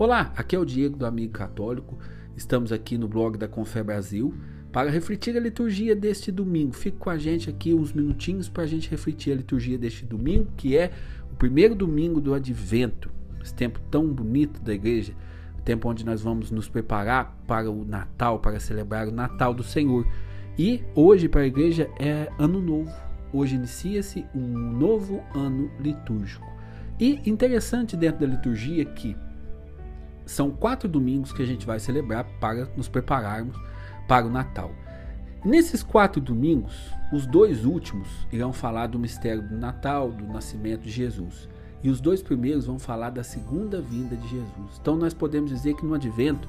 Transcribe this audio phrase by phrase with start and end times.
[0.00, 1.98] Olá, aqui é o Diego do Amigo Católico.
[2.34, 4.34] Estamos aqui no blog da Confé Brasil
[4.72, 6.72] para refletir a liturgia deste domingo.
[6.72, 10.48] Fique com a gente aqui uns minutinhos para a gente refletir a liturgia deste domingo,
[10.56, 10.90] que é
[11.30, 13.10] o primeiro domingo do Advento,
[13.42, 15.12] esse tempo tão bonito da igreja,
[15.58, 19.62] o tempo onde nós vamos nos preparar para o Natal, para celebrar o Natal do
[19.62, 20.06] Senhor.
[20.58, 22.90] E hoje para a igreja é ano novo.
[23.32, 24.48] Hoje inicia-se um
[24.78, 26.59] novo ano litúrgico.
[27.00, 29.16] E interessante dentro da liturgia que
[30.26, 33.56] são quatro domingos que a gente vai celebrar para nos prepararmos
[34.06, 34.70] para o Natal.
[35.42, 40.90] Nesses quatro domingos, os dois últimos irão falar do mistério do Natal, do nascimento de
[40.90, 41.48] Jesus.
[41.82, 44.78] E os dois primeiros vão falar da segunda vinda de Jesus.
[44.78, 46.46] Então nós podemos dizer que no advento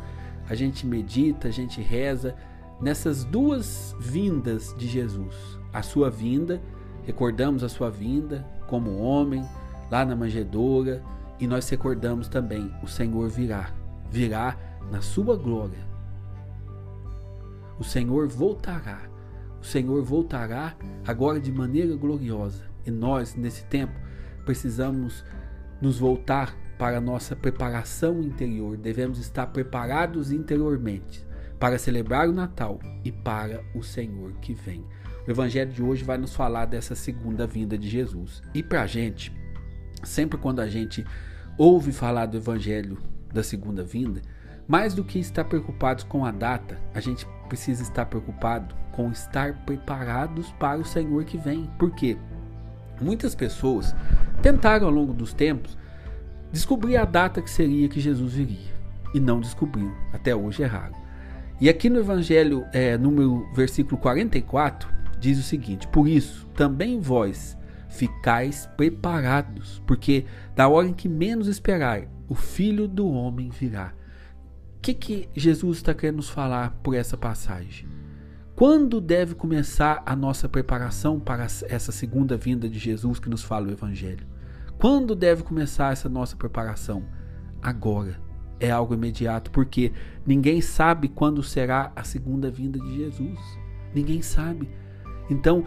[0.49, 2.35] a gente medita, a gente reza
[2.81, 5.34] nessas duas vindas de Jesus.
[5.71, 6.62] A sua vinda,
[7.05, 9.45] recordamos a sua vinda como homem,
[9.91, 11.04] lá na manjedoura,
[11.40, 13.71] e nós recordamos também: o Senhor virá,
[14.10, 14.57] virá
[14.90, 15.91] na sua glória.
[17.77, 19.02] O Senhor voltará.
[19.60, 22.63] O Senhor voltará agora de maneira gloriosa.
[22.85, 23.93] E nós, nesse tempo,
[24.46, 25.24] precisamos
[25.82, 28.77] nos voltar para a nossa preparação interior.
[28.77, 31.26] Devemos estar preparados interiormente
[31.60, 34.84] para celebrar o Natal e para o Senhor que vem.
[35.27, 38.41] O Evangelho de hoje vai nos falar dessa segunda vinda de Jesus.
[38.54, 39.32] E para a gente,
[40.04, 41.05] sempre quando a gente
[41.57, 42.98] ouve falar do evangelho
[43.34, 44.21] da segunda vinda,
[44.68, 49.66] mais do que estar preocupados com a data, a gente precisa estar preocupado com estar
[49.66, 51.70] preparados para o Senhor que vem.
[51.77, 52.18] Por quê?
[53.02, 53.96] Muitas pessoas
[54.41, 55.77] tentaram ao longo dos tempos
[56.52, 58.71] descobrir a data que seria que Jesus viria
[59.13, 59.91] e não descobriu.
[60.13, 60.96] Até hoje é raro.
[61.60, 67.58] E aqui no Evangelho, é, número versículo 44, diz o seguinte: Por isso, também vós
[67.91, 70.25] ficais preparados, porque
[70.56, 73.94] da hora em que menos esperar, o Filho do Homem virá.
[74.78, 77.88] O que, que Jesus está querendo nos falar por essa passagem?
[78.56, 83.68] Quando deve começar a nossa preparação para essa segunda vinda de Jesus que nos fala
[83.68, 84.25] o Evangelho?
[84.80, 87.03] Quando deve começar essa nossa preparação?
[87.62, 88.19] Agora.
[88.59, 89.91] É algo imediato, porque
[90.24, 93.40] ninguém sabe quando será a segunda vinda de Jesus.
[93.91, 94.69] Ninguém sabe.
[95.31, 95.66] Então,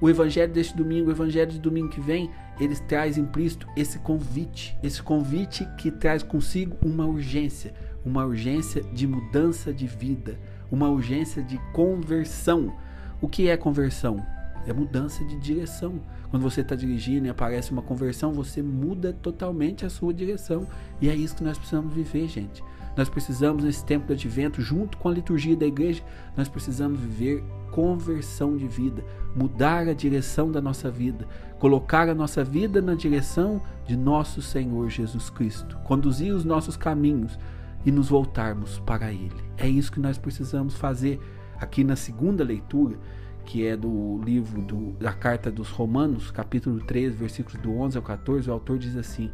[0.00, 2.30] o evangelho deste domingo, o evangelho de domingo que vem,
[2.60, 7.72] eles traz implícito esse convite, esse convite que traz consigo uma urgência,
[8.04, 10.38] uma urgência de mudança de vida,
[10.70, 12.74] uma urgência de conversão.
[13.20, 14.35] O que é conversão?
[14.66, 16.00] É mudança de direção.
[16.30, 20.66] Quando você está dirigindo e aparece uma conversão, você muda totalmente a sua direção.
[21.00, 22.62] E é isso que nós precisamos viver, gente.
[22.96, 26.02] Nós precisamos, nesse tempo do advento, junto com a liturgia da igreja,
[26.34, 31.28] nós precisamos viver conversão de vida, mudar a direção da nossa vida,
[31.58, 37.38] colocar a nossa vida na direção de nosso Senhor Jesus Cristo, conduzir os nossos caminhos
[37.84, 39.44] e nos voltarmos para Ele.
[39.58, 41.20] É isso que nós precisamos fazer
[41.60, 42.98] aqui na segunda leitura,
[43.46, 48.02] que é do livro do, da carta dos Romanos, capítulo 3, versículos do 11 ao
[48.02, 48.50] 14.
[48.50, 49.30] O autor diz assim: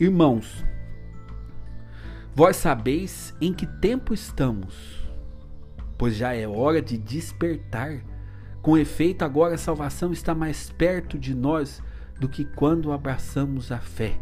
[0.00, 0.64] Irmãos,
[2.34, 5.04] vós sabeis em que tempo estamos
[5.98, 8.00] pois já é hora de despertar.
[8.60, 11.82] Com efeito, agora a salvação está mais perto de nós
[12.18, 14.18] do que quando abraçamos a fé.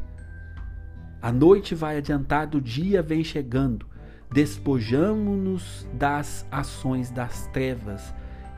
[1.20, 3.86] A noite vai adiantada, o dia vem chegando.
[4.32, 8.12] Despojamo-nos das ações das trevas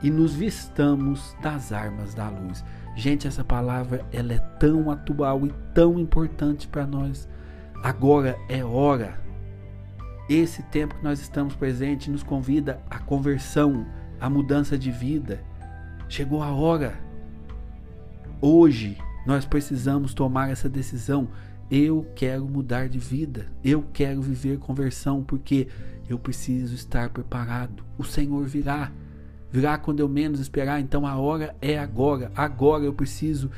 [0.05, 2.63] e nos vistamos das armas da luz.
[2.95, 7.27] Gente, essa palavra ela é tão atual e tão importante para nós.
[7.83, 9.19] Agora é hora
[10.29, 13.83] esse tempo que nós estamos presentes nos convida à conversão,
[14.21, 15.43] à mudança de vida.
[16.07, 16.93] Chegou a hora.
[18.39, 21.29] Hoje nós precisamos tomar essa decisão.
[21.69, 23.47] Eu quero mudar de vida.
[23.63, 25.67] Eu quero viver conversão porque
[26.07, 27.83] eu preciso estar preparado.
[27.97, 28.91] O Senhor virá.
[29.55, 30.81] Virá quando eu menos esperar.
[30.81, 32.29] Então a hora é agora.
[32.35, 33.49] Agora eu preciso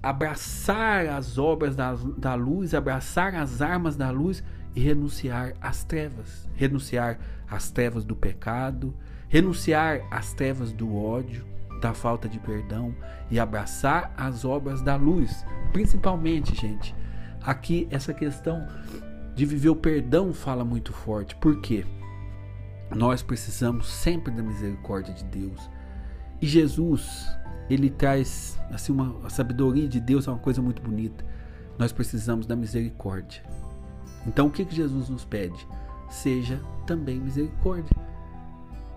[0.00, 6.48] abraçar as obras da, da luz, abraçar as armas da luz e renunciar às trevas,
[6.54, 7.18] renunciar
[7.50, 8.94] às trevas do pecado,
[9.28, 11.44] renunciar às trevas do ódio,
[11.82, 12.94] da falta de perdão
[13.28, 15.44] e abraçar as obras da luz.
[15.72, 16.94] Principalmente, gente,
[17.42, 18.64] aqui essa questão
[19.34, 21.34] de viver o perdão fala muito forte.
[21.34, 21.84] Por quê?
[22.94, 25.70] Nós precisamos sempre da misericórdia de Deus.
[26.40, 27.26] E Jesus,
[27.68, 31.24] ele traz assim uma a sabedoria de Deus é uma coisa muito bonita.
[31.78, 33.42] Nós precisamos da misericórdia.
[34.26, 35.66] Então o que, que Jesus nos pede?
[36.08, 37.96] Seja também misericórdia.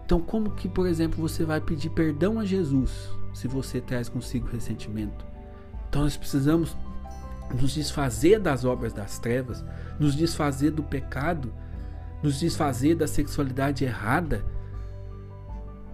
[0.09, 4.47] Então, como que, por exemplo, você vai pedir perdão a Jesus se você traz consigo
[4.47, 5.23] ressentimento?
[5.87, 6.75] Então, nós precisamos
[7.53, 9.63] nos desfazer das obras das trevas,
[9.99, 11.53] nos desfazer do pecado,
[12.21, 14.45] nos desfazer da sexualidade errada,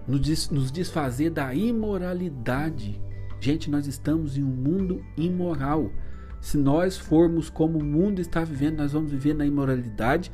[0.08, 3.02] nos desfazer da imoralidade.
[3.40, 5.92] Gente, nós estamos em um mundo imoral.
[6.40, 10.32] Se nós formos como o mundo está vivendo, nós vamos viver na imoralidade.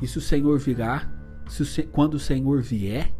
[0.00, 1.10] E se o Senhor virar,
[1.48, 3.12] se o, quando o Senhor vier,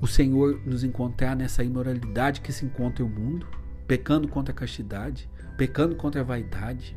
[0.00, 3.46] o Senhor nos encontrar nessa imoralidade que se encontra o mundo,
[3.86, 6.96] pecando contra a castidade, pecando contra a vaidade,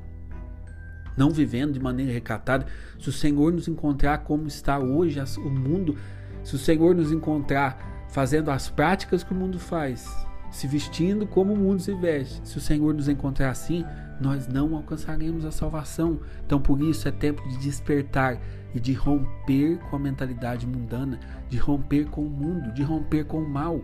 [1.17, 2.65] não vivendo de maneira recatada,
[2.99, 5.95] se o Senhor nos encontrar como está hoje o mundo,
[6.43, 10.07] se o Senhor nos encontrar fazendo as práticas que o mundo faz,
[10.51, 13.85] se vestindo como o mundo se veste, se o Senhor nos encontrar assim,
[14.19, 16.19] nós não alcançaremos a salvação.
[16.45, 18.39] Então, por isso é tempo de despertar
[18.73, 21.19] e de romper com a mentalidade mundana,
[21.49, 23.81] de romper com o mundo, de romper com o mal.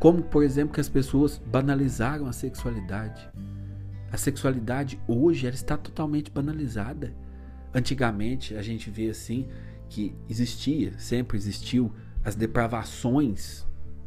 [0.00, 3.30] Como, por exemplo, que as pessoas banalizaram a sexualidade.
[4.14, 7.12] A sexualidade hoje ela está totalmente banalizada.
[7.74, 9.48] Antigamente a gente vê assim
[9.88, 13.66] que existia, sempre existiu as depravações.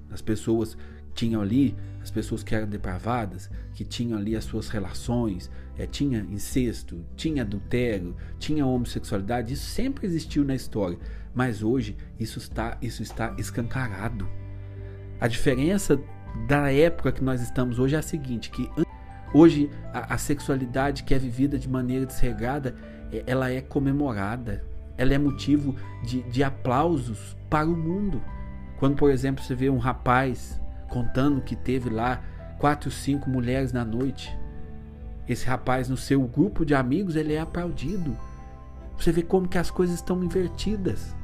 [0.09, 0.77] As pessoas
[1.13, 6.21] tinham ali, as pessoas que eram depravadas, que tinham ali as suas relações, é, tinha
[6.21, 10.98] incesto, tinha adultério, tinha homossexualidade, isso sempre existiu na história,
[11.36, 14.25] mas hoje isso está, isso está escancarado.
[15.19, 16.01] A diferença
[16.48, 18.69] da época que nós estamos hoje é a seguinte, que
[19.38, 22.74] Hoje, a, a sexualidade que é vivida de maneira desregrada,
[23.13, 24.63] é, ela é comemorada,
[24.98, 28.19] ela é motivo de, de aplausos para o mundo.
[28.80, 32.19] Quando, por exemplo, você vê um rapaz contando que teve lá
[32.57, 34.36] quatro, cinco mulheres na noite,
[35.30, 38.18] esse rapaz no seu grupo de amigos ele é aplaudido.
[38.98, 41.16] Você vê como que as coisas estão invertidas.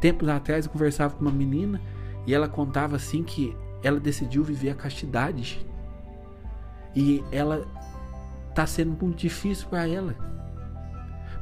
[0.00, 1.80] Tempos atrás eu conversava com uma menina
[2.26, 5.69] e ela contava assim que ela decidiu viver a castidade
[6.94, 7.66] e ela
[8.48, 10.14] está sendo muito difícil para ela.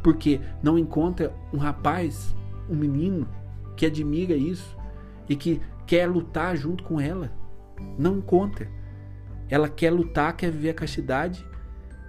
[0.02, 2.34] Porque não encontra um rapaz,
[2.68, 3.28] um menino
[3.76, 4.76] que admira isso
[5.28, 7.32] e que quer lutar junto com ela.
[7.98, 8.68] Não encontra.
[9.48, 11.44] Ela quer lutar, quer viver a castidade,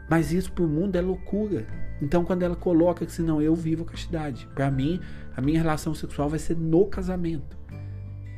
[0.09, 1.68] mas isso para o mundo é loucura.
[2.01, 5.00] Então, quando ela coloca que, senão eu vivo a castidade, para mim,
[5.35, 7.57] a minha relação sexual vai ser no casamento.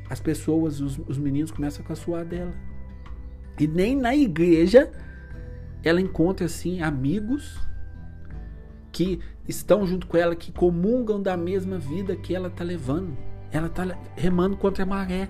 [0.09, 2.53] As pessoas, os, os meninos começam a caçoar dela.
[3.61, 4.89] E nem na igreja
[5.83, 7.59] ela encontra assim amigos
[8.91, 13.15] que estão junto com ela, que comungam da mesma vida que ela está levando.
[13.51, 13.85] Ela está
[14.15, 15.29] remando contra a maré.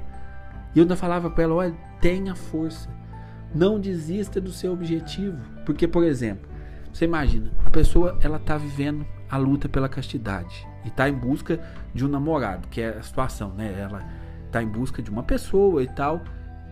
[0.73, 2.89] E eu ainda falava para ela: olha, tenha força.
[3.53, 5.37] Não desista do seu objetivo.
[5.65, 6.49] Porque, por exemplo,
[6.93, 11.59] você imagina, a pessoa ela está vivendo a luta pela castidade e está em busca
[11.93, 13.77] de um namorado, que é a situação, né?
[13.77, 14.09] Ela
[14.45, 16.21] está em busca de uma pessoa e tal,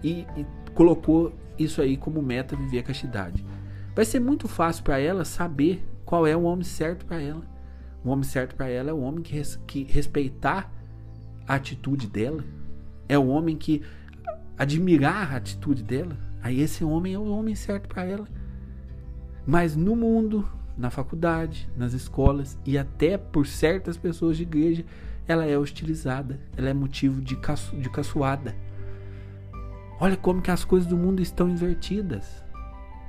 [0.02, 3.46] e, e colocou isso aí como meta viver a castidade.
[3.96, 7.44] Vai ser muito fácil para ela saber qual é o homem certo para ela.
[8.04, 10.72] O homem certo para ela é o homem que, res, que respeitar
[11.48, 12.44] a atitude dela,
[13.08, 13.82] é o homem que
[14.58, 16.16] admirar a atitude dela.
[16.42, 18.28] Aí esse homem é o homem certo para ela.
[19.46, 20.48] Mas no mundo,
[20.78, 24.86] na faculdade, nas escolas e até por certas pessoas de igreja,
[25.28, 28.56] ela é hostilizada, ela é motivo de, caço, de caçoada.
[30.00, 32.44] Olha como que as coisas do mundo estão invertidas.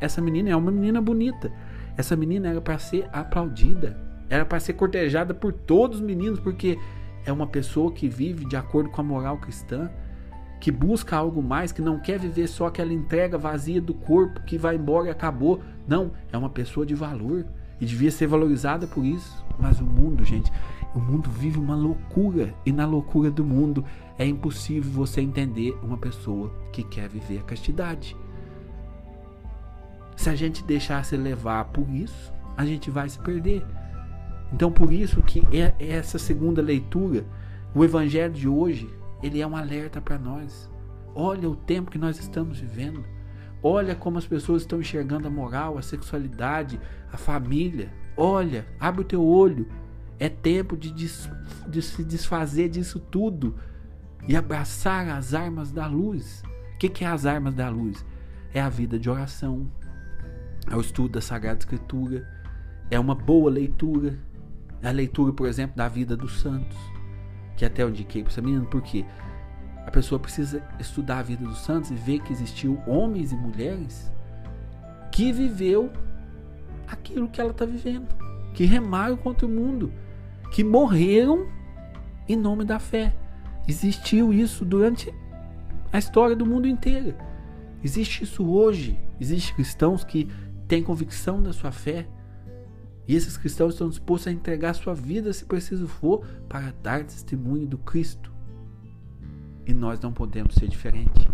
[0.01, 1.53] Essa menina é uma menina bonita.
[1.97, 3.97] Essa menina era para ser aplaudida,
[4.29, 6.79] era para ser cortejada por todos os meninos, porque
[7.27, 9.91] é uma pessoa que vive de acordo com a moral cristã,
[10.61, 14.59] que busca algo mais, que não quer viver só aquela entrega vazia do corpo que
[14.59, 15.61] vai embora e acabou.
[15.87, 17.45] Não, é uma pessoa de valor
[17.81, 19.45] e devia ser valorizada por isso.
[19.59, 20.51] Mas o mundo, gente,
[20.95, 23.85] o mundo vive uma loucura e na loucura do mundo
[24.19, 28.17] é impossível você entender uma pessoa que quer viver a castidade.
[30.17, 33.65] Se a gente deixar se levar por isso, a gente vai se perder.
[34.53, 37.25] Então por isso que é essa segunda leitura,
[37.75, 38.89] o evangelho de hoje,
[39.23, 40.69] ele é um alerta para nós.
[41.15, 43.05] Olha o tempo que nós estamos vivendo.
[43.63, 46.81] Olha como as pessoas estão enxergando a moral, a sexualidade,
[47.13, 47.93] a família.
[48.17, 49.69] Olha, abre o teu olho.
[50.21, 51.31] É tempo de, des,
[51.67, 53.57] de se desfazer disso tudo
[54.29, 56.43] e abraçar as armas da luz.
[56.75, 58.05] O que, que é as armas da luz?
[58.53, 59.71] É a vida de oração,
[60.71, 62.29] é o estudo da Sagrada Escritura,
[62.91, 64.19] é uma boa leitura,
[64.83, 66.77] é a leitura, por exemplo, da vida dos santos,
[67.57, 69.07] que até eu indiquei para essa menina, porque
[69.87, 74.13] a pessoa precisa estudar a vida dos santos e ver que existiu homens e mulheres
[75.11, 75.91] que viveu
[76.87, 78.09] aquilo que ela está vivendo,
[78.55, 79.93] que remaram contra o mundo,
[80.51, 81.47] que morreram
[82.29, 83.15] em nome da fé.
[83.67, 85.13] Existiu isso durante
[85.93, 87.15] a história do mundo inteiro.
[87.83, 88.99] Existe isso hoje.
[89.21, 90.29] Existem cristãos que
[90.69, 92.07] tem convicção da sua fé.
[93.09, 97.67] E esses cristãos estão dispostos a entregar sua vida, se preciso for, para dar testemunho
[97.67, 98.33] do Cristo.
[99.67, 101.29] E nós não podemos ser diferente.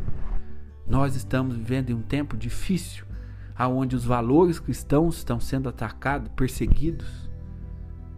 [0.86, 3.04] Nós estamos vivendo em um tempo difícil,
[3.54, 7.25] aonde os valores cristãos estão sendo atacados, perseguidos.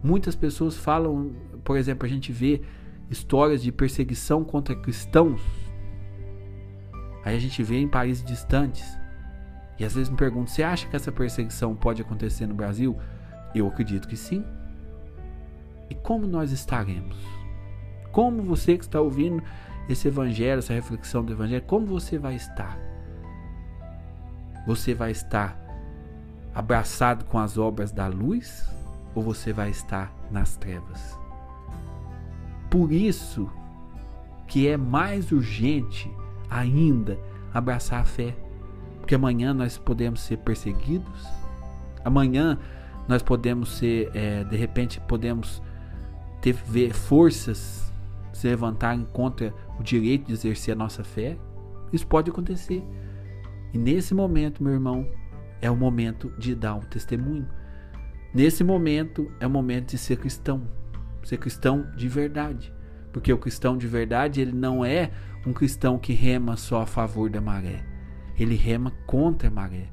[0.01, 1.31] Muitas pessoas falam,
[1.63, 2.61] por exemplo, a gente vê
[3.09, 5.41] histórias de perseguição contra cristãos.
[7.23, 8.97] Aí a gente vê em países distantes.
[9.77, 12.97] E às vezes me pergunto: você acha que essa perseguição pode acontecer no Brasil?
[13.53, 14.45] Eu acredito que sim.
[15.89, 17.17] E como nós estaremos?
[18.11, 19.43] Como você que está ouvindo
[19.89, 22.77] esse evangelho, essa reflexão do evangelho, como você vai estar?
[24.67, 25.59] Você vai estar
[26.53, 28.67] abraçado com as obras da luz
[29.19, 31.17] ou você vai estar nas trevas?
[32.69, 33.49] Por isso
[34.47, 36.09] que é mais urgente
[36.49, 37.19] ainda
[37.53, 38.35] abraçar a fé,
[38.99, 41.27] porque amanhã nós podemos ser perseguidos,
[42.03, 42.57] amanhã
[43.07, 45.61] nós podemos ser, é, de repente, podemos
[46.41, 47.91] ter ver forças
[48.31, 51.37] se levantarem contra o direito de exercer a nossa fé.
[51.91, 52.83] Isso pode acontecer.
[53.73, 55.05] E nesse momento, meu irmão,
[55.61, 57.47] é o momento de dar um testemunho.
[58.33, 60.61] Nesse momento é o momento de ser cristão,
[61.23, 62.71] ser cristão de verdade.
[63.11, 65.09] Porque o cristão de verdade, ele não é
[65.45, 67.83] um cristão que rema só a favor da maré.
[68.37, 69.87] Ele rema contra a maré.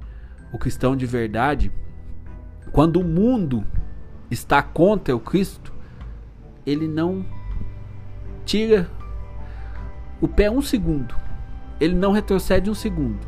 [0.52, 1.72] O cristão de verdade,
[2.72, 3.64] quando o mundo
[4.30, 5.72] está contra o Cristo,
[6.66, 7.24] ele não
[8.44, 8.90] tira
[10.20, 11.14] o pé um segundo.
[11.80, 13.26] Ele não retrocede um segundo.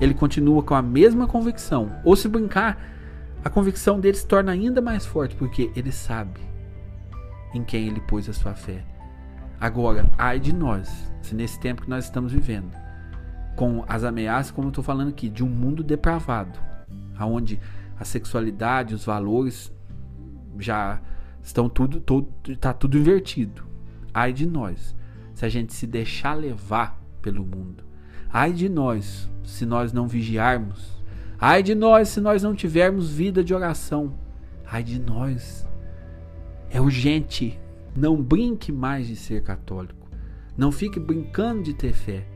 [0.00, 1.92] Ele continua com a mesma convicção.
[2.04, 2.97] Ou se brincar,
[3.44, 6.40] a convicção dele se torna ainda mais forte, porque ele sabe
[7.54, 8.84] em quem ele pôs a sua fé.
[9.60, 12.76] Agora, ai de nós, se nesse tempo que nós estamos vivendo,
[13.56, 16.58] com as ameaças, como eu estou falando aqui, de um mundo depravado,
[17.16, 17.60] aonde
[17.98, 19.72] a sexualidade, os valores
[20.58, 21.00] já
[21.42, 22.28] estão tudo, todo,
[22.60, 23.66] tá tudo invertido.
[24.14, 24.94] Ai de nós
[25.34, 27.84] se a gente se deixar levar pelo mundo.
[28.30, 30.97] Ai de nós se nós não vigiarmos.
[31.40, 34.14] Ai de nós se nós não tivermos vida de oração.
[34.66, 35.68] Ai de nós.
[36.70, 37.58] É urgente.
[37.96, 40.08] Não brinque mais de ser católico.
[40.56, 42.26] Não fique brincando de ter fé,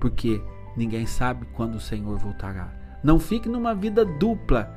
[0.00, 0.40] porque
[0.76, 2.72] ninguém sabe quando o Senhor voltará.
[3.02, 4.72] Não fique numa vida dupla,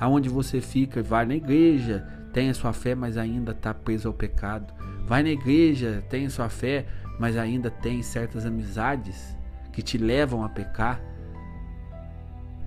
[0.00, 4.14] aonde você fica, vai na igreja, tem a sua fé, mas ainda está preso ao
[4.14, 4.74] pecado.
[5.06, 6.86] Vai na igreja, tem a sua fé,
[7.18, 9.36] mas ainda tem certas amizades
[9.72, 11.00] que te levam a pecar.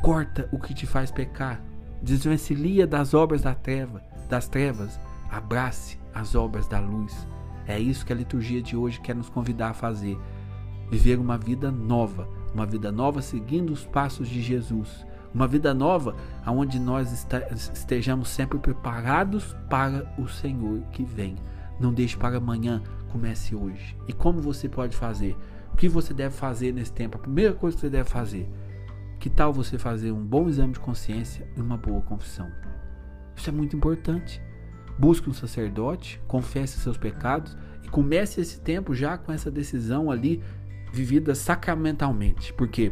[0.04, 1.62] Corta o que te faz pecar.
[2.02, 5.00] Desvencilha das obras da treva, das trevas.
[5.32, 7.26] Abrace as obras da luz.
[7.66, 10.20] É isso que a liturgia de hoje quer nos convidar a fazer.
[10.92, 15.06] Viver uma vida nova, uma vida nova seguindo os passos de Jesus.
[15.34, 16.14] Uma vida nova
[16.46, 17.26] onde nós
[17.74, 21.38] estejamos sempre preparados para o Senhor que vem.
[21.80, 23.96] Não deixe para amanhã comece hoje.
[24.06, 25.38] E como você pode fazer?
[25.72, 27.18] O que você deve fazer nesse tempo?
[27.18, 28.52] A primeira coisa que você deve fazer.
[29.24, 32.52] Que tal você fazer um bom exame de consciência e uma boa confissão?
[33.38, 34.42] Isso é muito importante.
[35.00, 40.44] Busque um sacerdote, confesse seus pecados e comece esse tempo já com essa decisão ali
[40.92, 42.52] vivida sacramentalmente.
[42.52, 42.92] Porque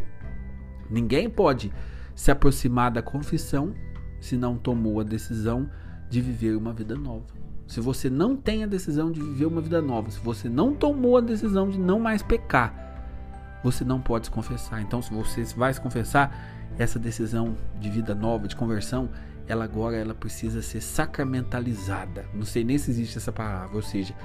[0.89, 1.69] ninguém pode
[2.15, 3.75] se aproximar da confissão
[4.21, 5.69] se não tomou a decisão
[6.09, 9.81] de viver uma vida nova se você não tem a decisão de viver uma vida
[9.81, 12.90] nova, se você não tomou a decisão de não mais pecar,
[13.63, 14.81] você não pode se confessar.
[14.81, 16.35] Então, se você vai se confessar,
[16.77, 19.09] essa decisão de vida nova, de conversão,
[19.47, 22.25] ela agora ela precisa ser sacramentalizada.
[22.33, 24.15] Não sei nem se existe essa palavra, ou seja,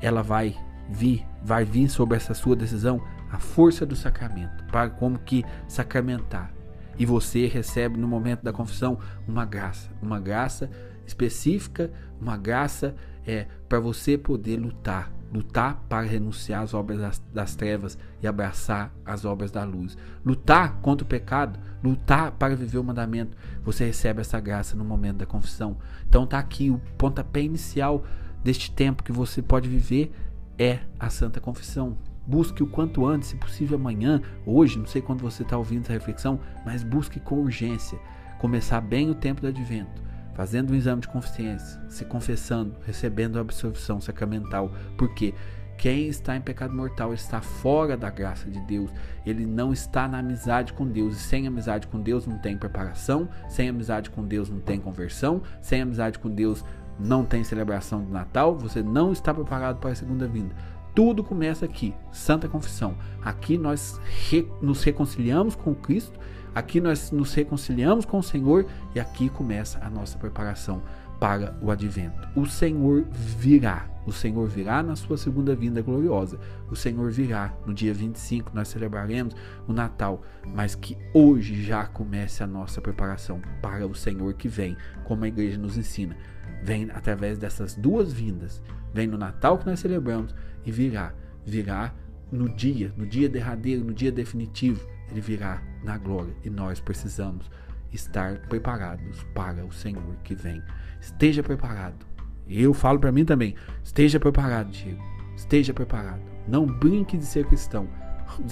[0.00, 0.56] ela vai
[0.90, 3.00] vir, vai vir sobre essa sua decisão
[3.30, 6.52] a força do sacramento, para como que sacramentar.
[6.96, 10.70] E você recebe no momento da confissão uma graça, uma graça
[11.06, 12.94] específica, uma graça
[13.26, 18.92] é para você poder lutar, lutar para renunciar às obras das, das, trevas e abraçar
[19.04, 23.36] as obras da luz, lutar contra o pecado, lutar para viver o mandamento.
[23.62, 25.76] Você recebe essa graça no momento da confissão.
[26.08, 28.04] Então tá aqui o pontapé inicial
[28.42, 30.12] deste tempo que você pode viver
[30.58, 31.96] é a Santa Confissão.
[32.26, 35.92] Busque o quanto antes, se possível amanhã, hoje, não sei quando você está ouvindo essa
[35.92, 37.98] reflexão, mas busque com urgência
[38.38, 40.03] começar bem o tempo do advento
[40.34, 45.32] fazendo um exame de consciência, se confessando, recebendo a absolvição sacramental, porque
[45.76, 48.90] quem está em pecado mortal está fora da graça de Deus,
[49.26, 53.28] ele não está na amizade com Deus, e sem amizade com Deus não tem preparação,
[53.48, 56.64] sem amizade com Deus não tem conversão, sem amizade com Deus
[56.98, 60.54] não tem celebração de Natal, você não está preparado para a segunda vinda.
[60.94, 62.94] Tudo começa aqui, Santa Confissão.
[63.20, 64.00] Aqui nós
[64.30, 66.20] re, nos reconciliamos com Cristo,
[66.54, 70.82] Aqui nós nos reconciliamos com o Senhor e aqui começa a nossa preparação
[71.18, 72.28] para o advento.
[72.36, 73.88] O Senhor virá.
[74.06, 76.38] O Senhor virá na sua segunda vinda gloriosa.
[76.70, 79.34] O Senhor virá no dia 25, nós celebraremos
[79.66, 80.22] o Natal,
[80.54, 85.28] mas que hoje já comece a nossa preparação para o Senhor que vem, como a
[85.28, 86.16] igreja nos ensina.
[86.62, 88.62] Vem através dessas duas vindas.
[88.92, 90.34] Vem no Natal que nós celebramos
[90.64, 91.14] e virá.
[91.44, 91.92] Virá
[92.30, 94.93] no dia, no dia derradeiro, no dia definitivo.
[95.14, 97.48] Ele virá na glória e nós precisamos
[97.92, 100.60] estar preparados para o Senhor que vem.
[101.00, 102.04] Esteja preparado.
[102.48, 103.54] Eu falo para mim também.
[103.84, 105.00] Esteja preparado, Diego.
[105.36, 106.20] Esteja preparado.
[106.48, 107.88] Não brinque de ser cristão.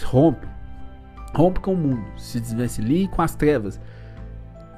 [0.04, 0.47] Rompe.
[1.35, 2.09] Rompe com o mundo.
[2.16, 3.81] Se desvencilhe com as trevas.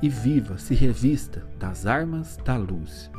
[0.01, 3.11] E viva, se revista das armas da luz.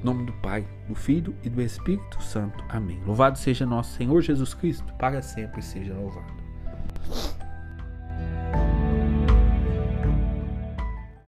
[0.00, 2.64] Em nome do Pai, do Filho e do Espírito Santo.
[2.70, 3.02] Amém.
[3.04, 4.94] Louvado seja nosso Senhor Jesus Cristo.
[4.94, 6.32] Para sempre seja louvado.